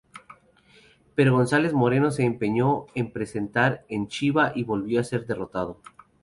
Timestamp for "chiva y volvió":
4.07-4.99